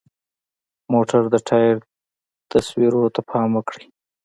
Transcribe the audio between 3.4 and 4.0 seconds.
وکړئ.